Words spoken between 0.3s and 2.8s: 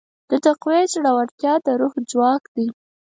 تقوی زړورتیا د روح ځواک دی.